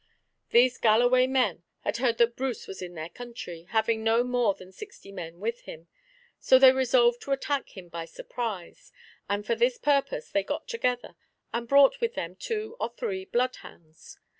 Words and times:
These 0.49 0.79
Galloway 0.79 1.27
men 1.27 1.61
had 1.81 1.97
heard 1.97 2.17
that 2.17 2.35
Bruce 2.35 2.65
was 2.65 2.81
in 2.81 2.95
their 2.95 3.07
country, 3.09 3.67
having 3.69 4.03
no 4.03 4.23
more 4.23 4.55
than 4.55 4.71
sixty 4.71 5.11
men 5.11 5.39
with 5.39 5.61
him; 5.69 5.89
so 6.39 6.57
they 6.57 6.71
resolved 6.71 7.21
to 7.21 7.31
attack 7.33 7.77
him 7.77 7.87
by 7.87 8.05
surprise, 8.05 8.91
and 9.29 9.45
for 9.45 9.53
this 9.53 9.77
purpose 9.77 10.31
they 10.31 10.43
got 10.43 10.67
together 10.67 11.15
and 11.53 11.67
brought 11.67 12.01
with 12.01 12.15
them 12.15 12.35
two 12.35 12.75
or 12.79 12.89
three 12.89 13.25
bloodhounds. 13.25 14.17